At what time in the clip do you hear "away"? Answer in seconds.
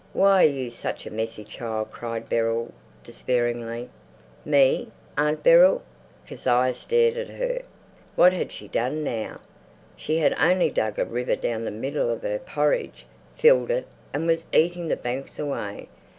15.37-15.87